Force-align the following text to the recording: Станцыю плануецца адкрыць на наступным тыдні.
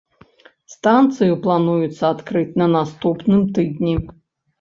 Станцыю 0.75 1.35
плануецца 1.43 2.03
адкрыць 2.13 2.57
на 2.61 2.67
наступным 2.77 3.45
тыдні. 3.59 3.95